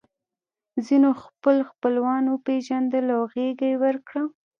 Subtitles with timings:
[0.85, 4.23] ځینو خپل خپلوان وپېژندل او غېږه یې ورکړه